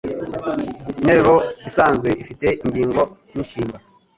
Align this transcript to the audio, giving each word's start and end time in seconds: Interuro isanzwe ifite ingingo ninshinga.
Interuro 0.99 1.35
isanzwe 1.67 2.09
ifite 2.23 2.47
ingingo 2.65 3.01
ninshinga. 3.31 3.77